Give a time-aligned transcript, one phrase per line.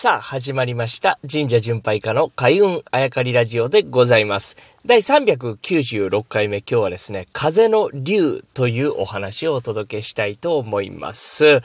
[0.00, 1.18] さあ、始まりました。
[1.28, 4.56] 神社巡拝家の開運あやかりラジオでございます。
[4.86, 11.62] 第396回目、今日はですね、風の竜というお話をお届けしたいと思います。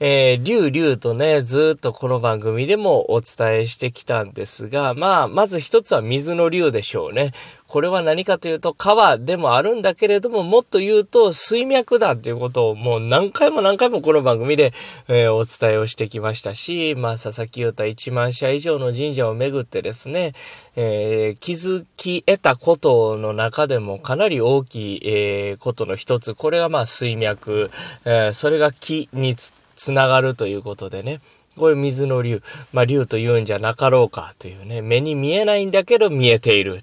[0.00, 7.32] えー、竜竜とね、ずっとこの番組でもお伝えしてきたんですが、まあ、まず一つは水の竜でしょうね。
[7.66, 14.72] これは何かというと川でもあるんだけれども、もっと言うと水脈だっていうことをもう何回も何回もこの番組で、
[15.08, 20.34] えー、お伝えをしてきましたし、まあ、佐々木優太1万社以上の神社を巡ってですね、
[20.76, 27.70] えー、気づき得たことの中でもかなり大きい、えー、ことの一つ、これがまあ水脈、
[28.04, 31.20] えそれが気につつながるということでね。
[31.56, 32.42] これ水の竜。
[32.72, 34.82] まあ竜と言うんじゃなかろうかというね。
[34.82, 36.82] 目に見えないんだけど見えている。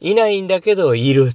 [0.00, 1.30] いないんだけどいる。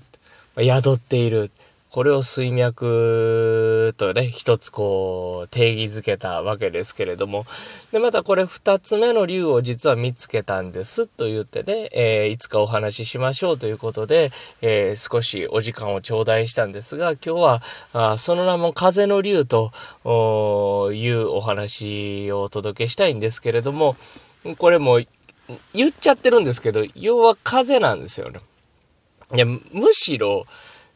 [0.57, 1.51] 宿っている。
[1.91, 7.45] これを水脈とね、一つこう定義づけたわけですけれども、
[7.91, 17.61] で、またこれ二つ目の竜を実は見つけたんですと言ってね、えー、いつかお話ししましょうということで、えー、少しお時間を頂戴したんですが、今日は
[17.93, 19.71] あその名も風の竜と
[20.93, 23.95] いうお話をお届けしたいんですけれども、
[24.57, 24.99] これも
[25.73, 28.39] 言っちゃってるんですけど、要は風なんですよね。
[29.33, 30.45] いや、むしろ、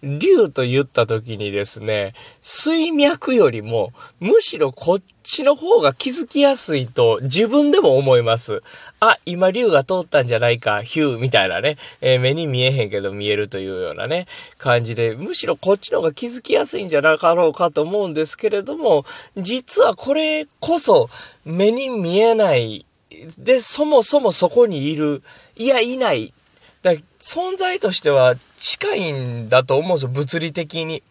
[0.04, 8.64] 竜と言った時にですね、水脈よりも、むしろこっちの方が気づきやすいと自分でも思います。
[9.00, 14.26] あ、今竜が通ったんじゃないか、ヒューみたいなね、えー、目に見えへんけど見えるというようなね、
[14.58, 19.06] 感じで、むしろこっちの方が気づきやすいんじゃなかろうかと思うんですけれども、
[19.38, 21.10] 実はこれこそ
[21.46, 22.86] 目に見えない、
[23.38, 25.22] で、そもそもそこにいる、
[25.56, 26.34] いや、いない
[26.82, 31.04] だ存在としては近いんだと思うんですよ、物理的に。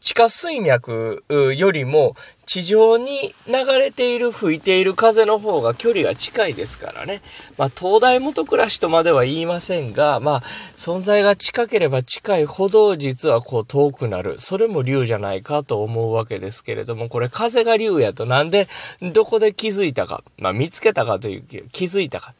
[0.00, 1.24] 地下水脈
[1.56, 2.14] よりも
[2.46, 7.20] 地上に流れている吹いている風の方が距離が近いですからね。
[7.56, 10.42] まあ東大元暮らしとまでは言いませんが、まあ
[10.76, 14.38] 存在が近ければ近いほど実はこう遠くなる。
[14.38, 18.68] それも竜じゃないかと思うわけですけれども、これ風が竜やとなんで
[19.12, 21.42] どこで気づいたか、まあ見つけたかという
[21.72, 22.34] 気づいたか。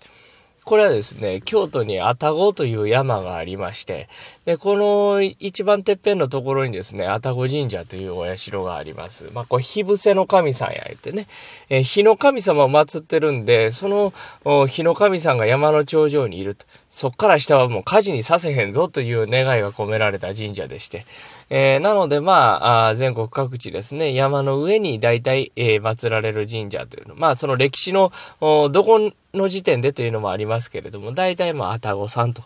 [0.64, 4.08] これはですね、京都に愛宕という山がありまして、
[4.44, 9.30] で、この一番てっぺんのところにですね、愛宕神社というお社があります。
[9.34, 11.26] まあ、これ、火伏せの神さんや言ってね、
[11.70, 16.66] え火の神様を祀ってるんで、その火の神さんが山の頂上にいると。
[16.90, 21.04] そっから下はもう火事にさせへんぞという願いが込められた神社でして、
[21.50, 27.14] えー、なので、まあ全国各地ですね、山の上に大体、えー、祀られる神社というの。
[27.14, 32.42] まあ、その歴史の、どこの時点でというのもありますけれども、大体、まあ、愛宕さんと。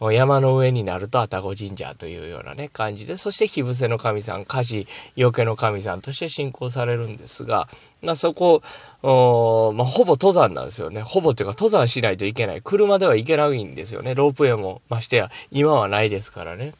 [0.00, 4.86] 山の上になると愛宕神社というようなね、感じで、そして火伏せの神さん、火事、
[5.16, 7.68] よけの神さんとして信仰されるんですが、
[8.02, 8.60] まあ、そこ、
[9.02, 11.00] まあ、ほぼ登山なんですよね。
[11.00, 12.60] ほぼっていうか登山しないといけない。
[12.60, 14.14] 車では行けないんですよね。
[14.14, 16.72] ロープウェイもましてや、今はないですからね。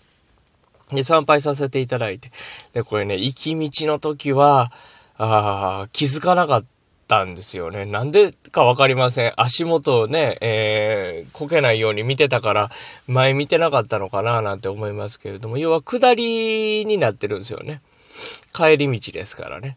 [0.92, 2.30] で、参拝させていただいて。
[2.72, 4.72] で、これね、行き道の時は、
[5.16, 6.64] あ気づかなかっ
[7.06, 7.86] たんですよね。
[7.86, 9.32] なんでかわかりません。
[9.36, 12.70] 足元をね、えー、こけないように見てたから、
[13.06, 17.80] 前見てなかったのかななんて思いますけれども、要は下りになってるんですよね。
[18.54, 19.76] 帰り道ですからね。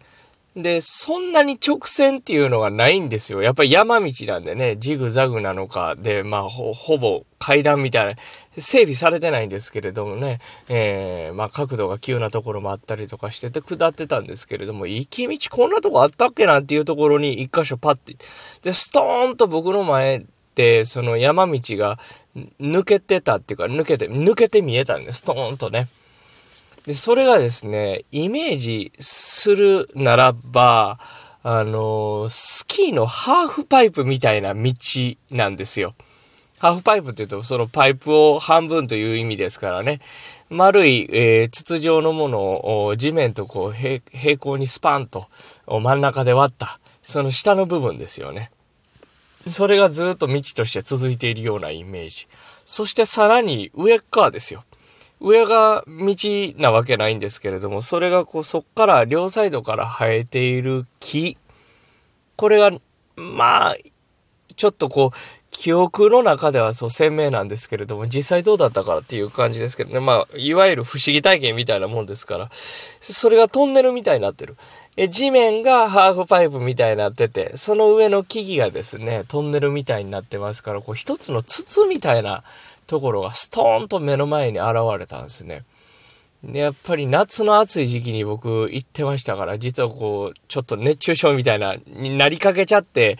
[0.58, 3.44] で、そんなに直線っていうのがないんですよ。
[3.44, 8.22] やっぱり山道なんでね、ジグザグなのか、で、まあ、ほ、ほぼ階段みたいな、
[8.58, 18.16] 整備されてないんですけれどもね、えー、まあ、角度が急なところもあったりとかしてて、下ってたんですけれども、行き道こんなとこあったっけなっていうところに一箇所パッて、
[18.64, 20.26] で、ストーンと僕の前
[20.56, 22.00] で、その山道が
[22.60, 25.88] 抜けてたっていうか、抜けて、抜けて見えたんです、ストーンとね。
[26.88, 31.00] で、それがですね、イメージするならば、
[31.44, 34.72] あの、スキーのハーフパイプみたいな道
[35.30, 35.96] なんですよ。
[36.60, 40.00] ハーフパイプって言うと、そのパイプを半分という意味ですからね。
[40.50, 45.28] 丸い、えー、筒状のものを地面とこう平行にスパンと
[45.68, 48.50] 真ん中で割った、その下の部分ですよね。
[49.46, 52.28] それがずっと道として続いているようなイメージ。
[52.64, 54.64] そしてさらに上側ですよ。
[55.20, 56.16] 上が道
[56.58, 61.38] なわけないんですけれども、それがこう、そっから両サイドから生えている木。
[62.36, 62.72] これが、
[63.16, 63.76] まあ、
[64.56, 65.18] ちょっとこう、
[65.52, 70.00] 記憶の中ではそう鮮明なんですけれども、実際どうだったかっていう感じですけどね。
[70.00, 74.56] まあ、いわゆる不思議体験みたいなもんですから、それがトンネルみたいになってる。
[74.98, 82.44] え、地面がハーフパイプみたいになってて、その上の木々がですね、トンネルみたいになってますから、こう一つの筒みたいな
[82.88, 85.62] ところがストーンと目の前に現れたんですね。
[86.44, 93.18] で、やっぱり夏の暑い時期に僕行ってましたから、実はこう、ちょっと熱中症みたいな、になりかけちゃって、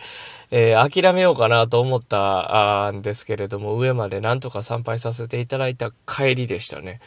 [0.50, 7.00] えー、諦めようかなと思ったんですけれども、上までなんとか参拝させていただいた帰りでしたね。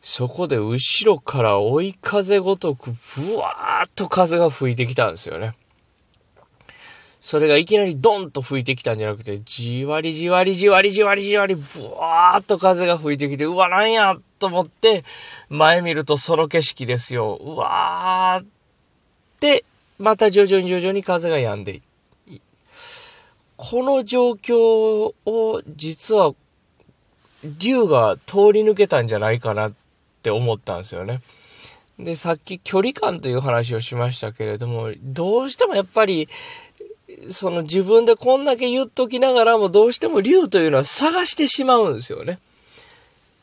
[0.00, 5.52] そこで後ろから追い風ごとく、ぶわーっと風が吹いてきたんですよね。
[7.20, 11.62] それがいきなりドンと吹いてきたんじゃなくて、じわりじわりじわりじわりじわり、ぶ
[11.98, 15.04] わーっと風が吹いてきて、うわ、なんやと思って、
[15.48, 17.34] 前見るとその景色ですよ。
[17.36, 18.46] うわーっ
[19.40, 19.64] て、
[19.98, 21.80] また徐々に徐々に風が止んで
[23.56, 26.34] この状況を実は
[27.58, 29.74] 竜が通り抜けたんじゃないかなっ
[30.22, 31.20] て思ったんですよね。
[31.98, 36.28] で、さっき距離感という話をしましたけれども、どうしてもやっぱり
[37.28, 42.38] その自分でこんだけ言っときながらもどうしても竜というのは探してしまうんですよね。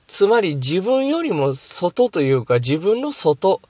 [0.08, 3.62] つまり自分よりも外というか自分の外、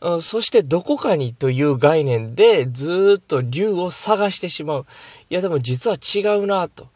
[0.00, 4.86] うん、そしてどこかにという概念でずっと竜を探してしまう。
[5.30, 6.88] いやでも実は違うなと。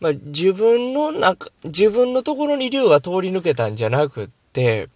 [0.00, 4.88] まあ、自分の中、自分のところに竜が通り抜けたんじゃなくって、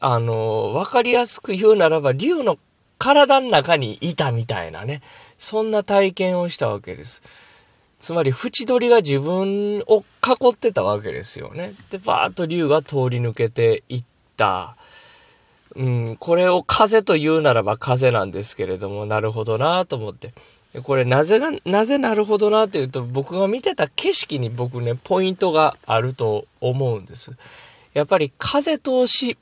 [0.00, 2.58] あの、わかりやすく言うならば、竜の
[3.06, 5.00] 体の中にいたみたいなね。
[5.38, 7.22] そんな体験をしたわけです。
[8.00, 11.70] つまり、縁取りが自分を囲ってたわけですよね。
[11.92, 14.04] で、バーッと竜が通り抜けていっ
[14.36, 14.74] た。
[15.76, 20.32] うん、これを風と言うならば風なんですけれども、なるほどなと思って。
[20.82, 27.36] これなぜが、なぜなるほどなというと、僕が見てた景色に僕ね、ポイントがあると思うんです。
[27.94, 29.38] やっぱり風通し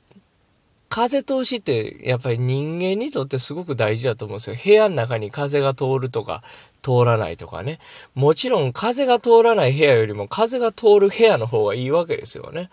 [0.89, 4.55] 風通しってやっぱり人間にとってすごく大事だと思うんですよ。
[4.63, 6.43] 部屋の中に風が通るとか
[6.81, 7.79] 通らないとかね。
[8.13, 12.69] もちろん風が通らない部屋よりも風が通る部屋の方がいいわけですよね。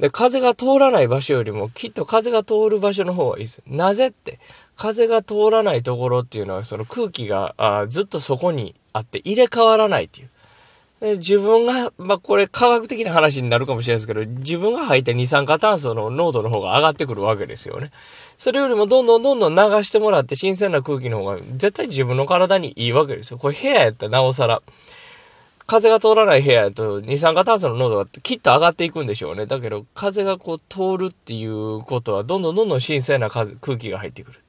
[0.00, 3.62] で、風が通らない場所よりもきっと風が通る場所の方がいいです。
[3.66, 4.38] なぜって、
[4.76, 10.28] 風が通らないところっていうのはその空気があずっとそこにあって入れ替わらないっていう。
[11.06, 17.90] で自分が、まあ、これ科学的な話になるかもしれないですけど、自分が吐いた二酸化炭素の濃度の方が上がってくるわけですよね。
[18.36, 23.38] それよりもどんどんどんどん流してもらって新鮮な空気の方が絶対自分の体にいいわけですよ。
[23.38, 24.62] これ部屋やったらなおさら。
[25.66, 29.46] 風が通らない部屋やと二酸化炭素の濃度がきっと上がっていくんでしょうね。
[29.46, 34.40] だけど風がこう通るっていうことはどんどんどんどん新鮮な空気が入ってくる。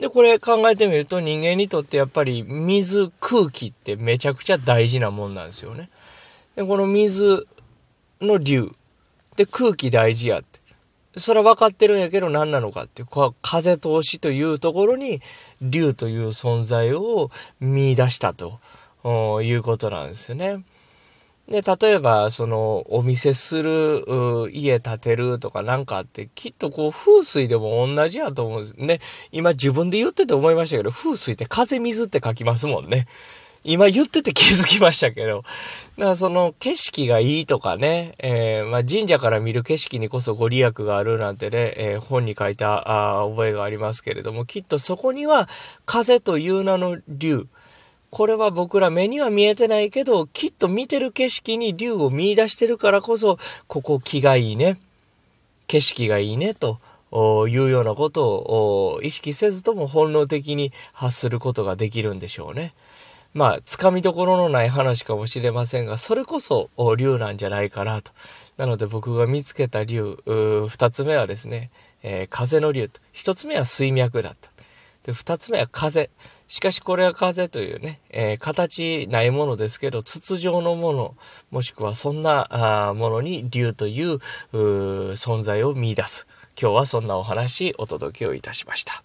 [0.00, 5.90] で、これ考えてみると人間にとってやっぱり水、空気ってめちゃくちゃ大事なもんなんですよね。
[6.56, 7.46] で、この水
[8.22, 8.74] の流。
[9.36, 10.60] で、空気大事やって。
[11.16, 13.08] それは分かってるんやけど何なのかっていう、
[13.42, 15.20] 風通しというところに
[15.60, 17.30] 竜という存在を
[17.60, 18.60] 見出したと
[19.42, 20.64] いうことなんですよね。
[21.50, 24.04] で、例えば、その、お見せする、
[24.52, 29.00] 家建てるとかなんかって、きっとこう、風水でも同じやと思うんですね。
[29.32, 33.08] 今自分で言ってて思いましたけど、風水って風水って書きますもんね。
[33.64, 35.42] 今言ってて気づきましたけど。
[35.98, 45.48] だからその景色がいいとかね、えー、まあ、神社から見る景色にこそご利益があるなんてね、えー、本に書いたあ覚えがありますけれども、きっとそこには
[45.84, 47.48] 風という名の竜、
[48.10, 54.78] これは僕ら目には見えてないけど、きっと見てる景色に竜を見出してるからこそ、ここ気がいいね。
[55.68, 56.80] 景色がいいね、と
[57.48, 62.72] いうようなことを意識せずとも本能的に発することができるんでしょうね。
[63.32, 68.10] まあ、つかみどころのない話かもしれませんが、それこそ竜なんじゃないかなと。
[68.56, 70.18] なので僕が見つけた竜、
[70.68, 71.70] 二つ目はですね、
[72.02, 73.00] えー、風の竜と。
[73.12, 74.50] 一つ目は水脈だった。
[75.04, 76.10] で、二つ目は風。
[76.46, 81.14] しかしこれは風というね、えー、形ないものですけど、筒状のもの、
[81.50, 84.16] もしくはそんなあものに竜という
[84.52, 86.26] 存在を見出す。
[86.60, 89.02] 今日はそんなお話お届けをいたしました。